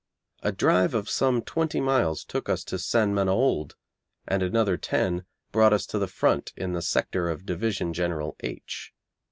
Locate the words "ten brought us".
4.75-5.85